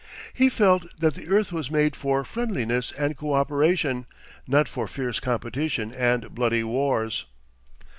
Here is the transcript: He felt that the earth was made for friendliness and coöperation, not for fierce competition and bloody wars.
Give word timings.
He 0.33 0.49
felt 0.49 0.87
that 0.99 1.13
the 1.13 1.27
earth 1.27 1.51
was 1.51 1.69
made 1.69 1.95
for 1.95 2.23
friendliness 2.25 2.91
and 2.93 3.15
coöperation, 3.15 4.05
not 4.47 4.67
for 4.67 4.87
fierce 4.87 5.19
competition 5.19 5.93
and 5.93 6.33
bloody 6.33 6.63
wars. 6.63 7.25